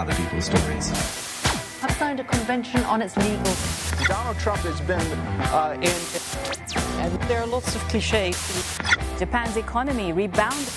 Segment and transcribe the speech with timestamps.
[0.00, 0.88] other people's stories.
[1.82, 3.52] have signed a convention on its legal.
[4.08, 5.08] Donald Trump has been
[5.52, 6.00] uh, in.
[7.04, 8.38] And there are lots of cliches.
[9.18, 10.72] Japan's economy rebounded.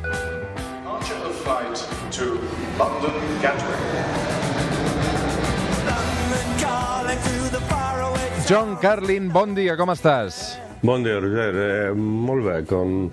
[0.00, 1.76] Departure of flight
[2.16, 2.24] to
[2.80, 3.80] London Gatwick.
[8.48, 10.56] John Carlin, bon dia, com estàs?
[10.82, 11.54] Bon dia, Roger.
[11.54, 13.12] Eh, molt bé, con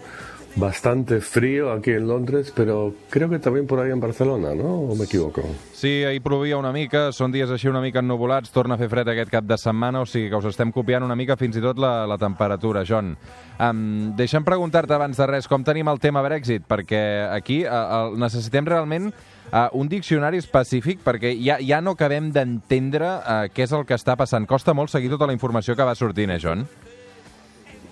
[0.57, 4.81] bastante frío aquí en Londres, pero creo que también por ahí en Barcelona, ¿no?
[4.81, 5.43] ¿O me equivoco?
[5.73, 9.11] Sí, ahir plovia una mica, són dies així una mica ennuvolats, torna a fer fred
[9.13, 11.77] aquest cap de setmana, o sigui que us estem copiant una mica fins i tot
[11.77, 13.13] la, la temperatura, John.
[13.61, 18.17] Um, deixa'm preguntar-te abans de res com tenim el tema Brexit, perquè aquí uh, uh,
[18.17, 23.77] necessitem realment uh, un diccionari específic perquè ja, ja no acabem d'entendre uh, què és
[23.77, 24.49] el que està passant.
[24.49, 26.65] Costa molt seguir tota la informació que va sortint, eh, John?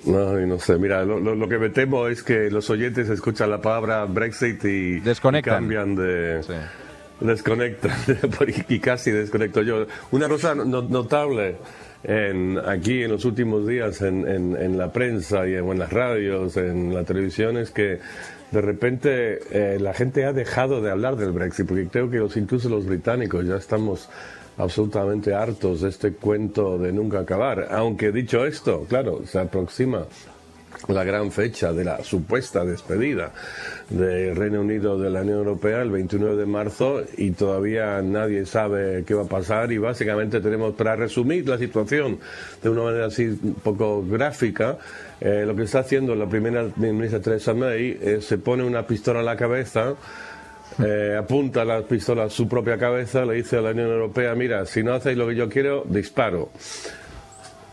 [0.05, 3.49] No, no sé, mira, lo, lo, lo, que me temo es que los oyentes escuchan
[3.49, 6.43] la palabra Brexit y, y cambian de...
[6.43, 6.53] Sí.
[7.19, 7.93] Desconectan,
[8.67, 9.87] y casi desconecto yo.
[10.11, 11.55] Una cosa notable
[12.03, 15.93] en, aquí en los últimos días en, en, en la prensa y en, en, las
[15.93, 17.99] radios, en la televisión, es que
[18.51, 22.37] de repente eh, la gente ha dejado de hablar del Brexit, porque creo que los,
[22.37, 24.09] incluso los británicos ya estamos
[24.57, 27.67] absolutamente hartos de este cuento de nunca acabar.
[27.71, 30.05] Aunque dicho esto, claro, se aproxima
[30.87, 33.31] la gran fecha de la supuesta despedida
[33.89, 39.03] del Reino Unido de la Unión Europea el 29 de marzo y todavía nadie sabe
[39.05, 42.19] qué va a pasar y básicamente tenemos para resumir la situación
[42.61, 44.77] de una manera así un poco gráfica
[45.21, 49.19] eh, lo que está haciendo la primera ministra Theresa May es se pone una pistola
[49.19, 49.95] en la cabeza
[50.83, 54.65] eh, apunta la pistola a su propia cabeza, le dice a la Unión Europea, mira,
[54.65, 56.49] si no hacéis lo que yo quiero, disparo.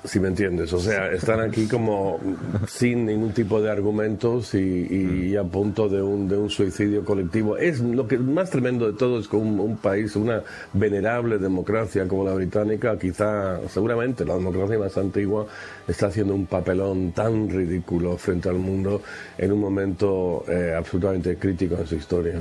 [0.05, 2.19] Si me entiendes, o sea, están aquí como
[2.67, 7.57] sin ningún tipo de argumentos y, y a punto de un, de un, suicidio colectivo.
[7.57, 12.09] Es lo que más tremendo de todo es que un, un, país, una venerable democracia
[12.09, 15.47] como la británica, quizá, seguramente la democracia más antigua,
[15.87, 19.03] está haciendo un papelón tan ridículo frente al mundo
[19.39, 22.41] en un momento eh, absolutamente crítico en su historia.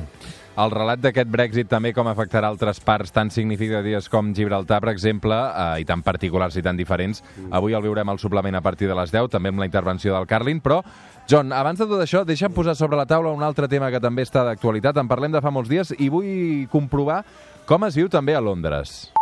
[0.60, 5.38] El relat d'aquest Brexit també com afectarà altres parts tan significatives com Gibraltar, per exemple,
[5.38, 7.24] eh, i tan particulars i tan diferents.
[7.52, 10.28] Avui el veurem al suplement a partir de les 10, també amb la intervenció del
[10.28, 10.82] Carlin, però
[11.30, 14.26] John, abans de tot això, deixa'm posar sobre la taula un altre tema que també
[14.28, 14.98] està d'actualitat.
[14.98, 17.24] En parlem de fa molts dies i vull comprovar
[17.66, 19.14] com es viu també a Londres.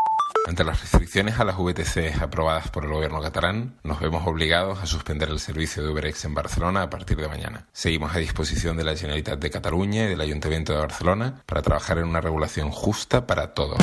[0.48, 4.86] Ante las restricciones a las VTC aprobadas por el gobierno catalán, nos vemos obligados a
[4.86, 7.68] suspender el servicio de UberX en Barcelona a partir de mañana.
[7.72, 12.00] Seguimos a disposición de la Generalitat de Cataluña y del Ayuntamiento de Barcelona para trabajar
[12.00, 13.78] en una regulación justa para todos.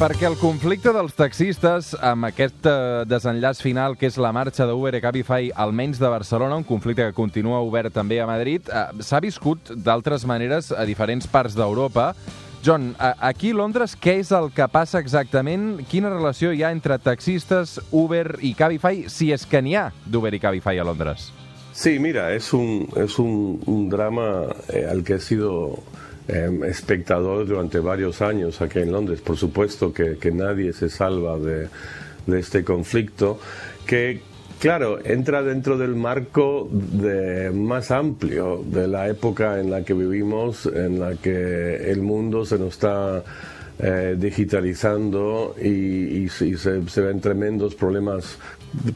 [0.00, 4.94] Perquè el conflicte dels taxistes amb aquest eh, desenllaç final que és la marxa d'Uber
[4.96, 9.20] i Cabify, almenys de Barcelona, un conflicte que continua obert també a Madrid, eh, s'ha
[9.20, 12.14] viscut d'altres maneres a diferents parts d'Europa.
[12.64, 15.84] John, aquí a Londres, què és el que passa exactament?
[15.92, 20.32] Quina relació hi ha entre taxistes, Uber i Cabify, si és que n'hi ha d'Uber
[20.32, 21.28] i Cabify a Londres?
[21.72, 25.78] Sí, mira, es un, es un, drama eh, al que he sido
[26.28, 29.20] eh, espectador durante varios años aquí en Londres.
[29.20, 31.68] Por supuesto que, que nadie se salva de,
[32.26, 33.38] de, este conflicto,
[33.86, 34.20] que
[34.58, 40.66] claro, entra dentro del marco de, más amplio de la época en la que vivimos,
[40.66, 43.24] en la que el mundo se nos está
[43.82, 48.36] eh, digitalizando y, y, y se, se, ven tremendos problemas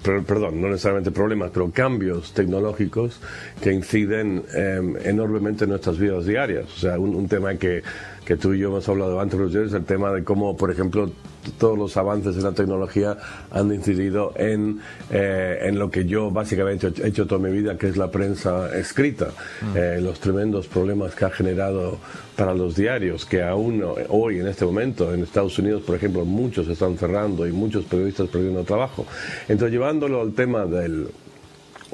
[0.03, 3.19] perdón, no necesariamente problemas, pero cambios tecnológicos
[3.61, 6.67] que inciden eh, enormemente en nuestras vidas diarias.
[6.77, 7.83] O sea, un, un tema que,
[8.25, 11.11] que, tú y yo hemos hablado antes, es el tema de cómo, por ejemplo,
[11.59, 13.19] todos los avances en la tecnología
[13.51, 14.81] han incidido en,
[15.11, 18.75] eh, en lo que yo básicamente he hecho toda mi vida, que es la prensa
[18.77, 19.29] escrita.
[19.61, 19.77] Mm.
[19.77, 21.99] Eh, los tremendos problemas que ha generado
[22.37, 26.69] para los diarios, que aún hoy, en este momento, en Estados Unidos, por ejemplo, muchos
[26.69, 29.07] están cerrando y muchos periodistas perdiendo trabajo.
[29.49, 31.09] Entonces, llevándolo al tema del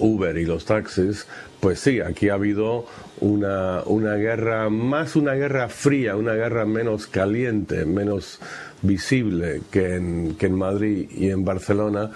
[0.00, 1.26] Uber y los taxis,
[1.61, 2.87] pues sí, aquí ha habido
[3.20, 8.41] una, una guerra, más una guerra fría, una guerra menos caliente, menos
[8.82, 12.11] visible que en, que en Madrid y en Barcelona,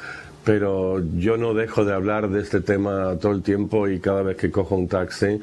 [0.45, 4.37] pero yo no dejo de hablar de este tema todo el tiempo y cada vez
[4.37, 5.41] que cojo un taxi.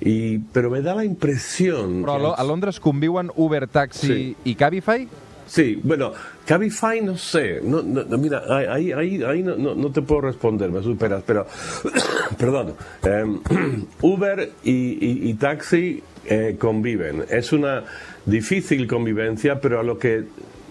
[0.00, 2.02] Y, pero me da la impresión...
[2.02, 4.36] Però a, a Londres conviuen Uber, Taxi sí.
[4.44, 5.08] i Cabify?
[5.46, 6.12] Sí, bueno,
[6.44, 10.82] Cabify no sé, no, no, mira, ahí, ahí, ahí no, no, te puedo responder, me
[10.82, 11.46] superas, pero,
[12.38, 13.24] perdón, eh,
[14.02, 17.24] Uber y, taxi eh, conviven.
[17.30, 17.84] Es una
[18.24, 20.24] difícil convivencia, pero a lo que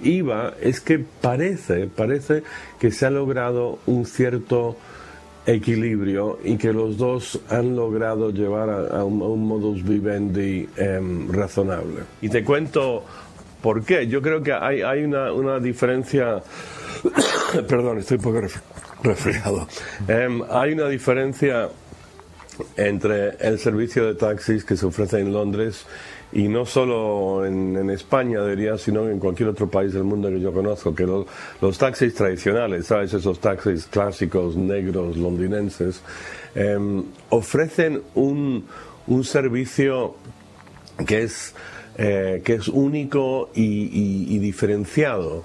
[0.04, 2.44] iba es que parece, parece
[2.80, 4.76] que se ha logrado un cierto
[5.46, 12.02] equilibrio y que los dos han logrado llevar a, un, modus vivendi em, razonable.
[12.22, 13.04] Y te cuento
[13.66, 14.06] por qué.
[14.06, 16.40] Yo creo que hay, una, diferencia.
[17.68, 18.42] Perdón, estoy un poco
[19.02, 19.68] resfriado.
[20.08, 21.70] Em, hay una diferencia
[22.78, 25.88] entre el servicio de taxis que se ofrece en Londres
[26.32, 30.54] y no solo en, España, diría, sino en cualquier otro país del mundo que yo
[30.54, 33.16] conozco, que los, taxis tradicionales, ¿sabes?
[33.16, 36.04] Esos taxis clásicos, negros, londinenses,
[36.54, 38.64] em, ofrecen un
[39.24, 40.18] servicio
[41.08, 41.56] que es,
[41.98, 45.44] eh, que es único y diferenciado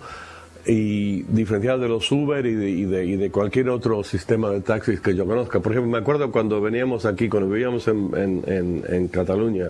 [0.66, 5.14] y diferenciado de los Uber y de, y, de, cualquier otro sistema de taxis que
[5.14, 5.60] yo conozca.
[5.60, 8.10] Por ejemplo, me acuerdo cuando veníamos aquí, cuando vivíamos en,
[8.46, 9.68] en, en, Cataluña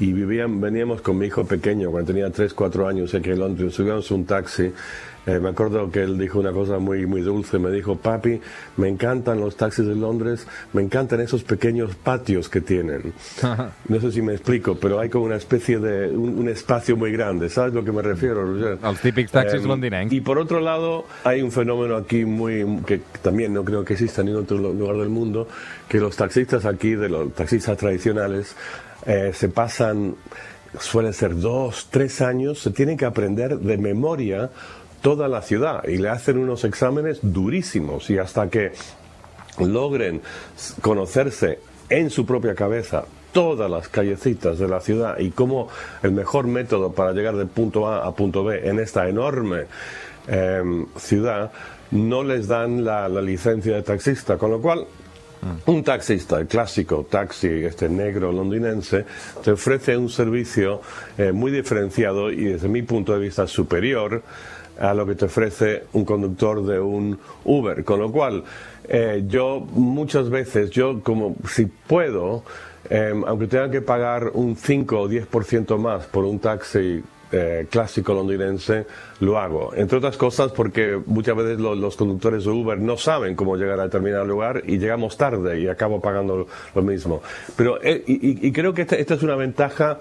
[0.00, 3.74] y vivían, veníamos con mi hijo pequeño, cuando tenía 3, 4 años aquí en Londres,
[3.74, 4.72] subíamos un taxi
[5.26, 8.40] eh, me acuerdo que él dijo una cosa muy, muy dulce, me dijo, papi,
[8.76, 13.12] me encantan los taxis de Londres, me encantan esos pequeños patios que tienen.
[13.88, 17.48] no sé si me explico, pero hay como una especie de, un, espacio muy grande,
[17.48, 18.78] ¿sabes a lo que me refiero, Roger?
[18.82, 23.54] Los típicos taxis eh, Y por otro lado, hay un fenómeno aquí muy, que también
[23.54, 25.46] no creo que exista en ningún otro lugar del mundo,
[25.88, 28.56] que los taxistas aquí, de los taxistas tradicionales,
[29.06, 30.16] eh, se pasan
[30.78, 34.50] suelen ser dos, tres años, se tienen que aprender de memoria
[35.02, 38.72] toda la ciudad y le hacen unos exámenes durísimos y hasta que
[39.58, 40.22] logren
[40.80, 41.58] conocerse
[41.90, 45.68] en su propia cabeza todas las callecitas de la ciudad y cómo
[46.02, 49.64] el mejor método para llegar de punto A a punto B en esta enorme
[50.28, 51.50] em, ciudad
[51.90, 54.86] no les dan la, licencia de taxista, con lo cual
[55.66, 59.04] un taxista, el clásico taxi, este negro londinense,
[59.42, 60.80] te ofrece un servicio
[61.18, 64.22] eh, muy diferenciado y desde mi punto de vista superior
[64.78, 67.84] a lo que te ofrece un conductor de un Uber.
[67.84, 68.44] Con lo cual,
[68.88, 72.44] eh, yo muchas veces, yo como si puedo,
[72.88, 77.02] em, aunque tenga que pagar un 5 o 10% más por un taxi
[77.34, 78.84] eh, clásico londinense,
[79.20, 79.72] lo hago.
[79.74, 83.84] Entre otras cosas porque muchas veces los conductores de Uber no saben cómo llegar a
[83.84, 87.22] determinado lugar y llegamos tarde y acabo pagando lo mismo.
[87.56, 89.98] Pero, eh, y, creo que esta, es una ventaja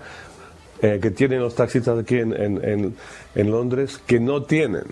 [0.81, 2.95] eh, que tienen los taxistas aquí en, en,
[3.35, 4.85] en, Londres que no tienen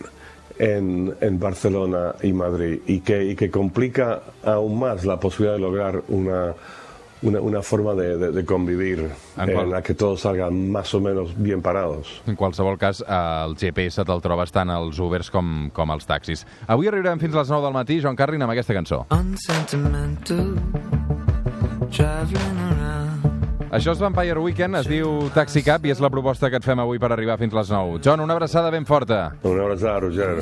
[0.57, 5.61] en, en Barcelona y Madrid y que, y que complica aún más la posibilidad de
[5.61, 6.53] lograr una,
[7.21, 11.33] una, una forma de, de, convivir en, en la que todos salgan más o menos
[11.35, 12.21] bien parados.
[12.27, 16.45] En qualsevol cas, el GPS te'l trobes tant als Ubers com, com als taxis.
[16.67, 19.05] Avui arribarem fins a les 9 del matí, Joan Carrin, amb aquesta cançó.
[19.15, 20.53] Unsentimental,
[21.89, 22.78] traveling around
[23.71, 26.79] això és Vampire Weekend, es diu Taxi Cab i és la proposta que et fem
[26.79, 27.99] avui per arribar fins les 9.
[28.03, 29.31] John, una abraçada ben forta.
[29.43, 30.37] Una abraçada, Roger.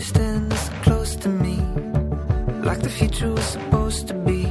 [2.68, 4.42] Like the future was supposed to be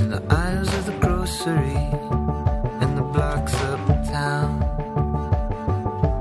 [0.00, 1.76] In the aisles of the grocery
[2.80, 4.62] In the blocks uptown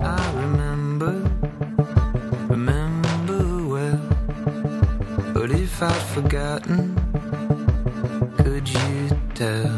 [0.04, 1.14] I remember
[2.50, 3.40] Remember
[3.74, 4.02] well
[5.34, 6.94] But if I'd forgotten
[8.44, 9.71] Could you tell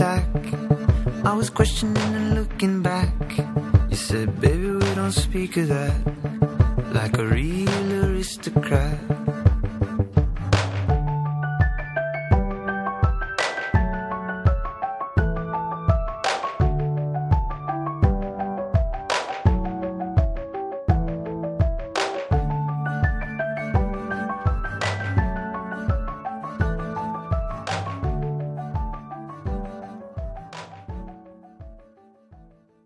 [0.00, 0.24] attack.
[1.26, 3.12] I was questioning and looking back.
[3.90, 5.94] You said, baby, we don't speak of that.
[6.94, 9.29] Like a real aristocrat.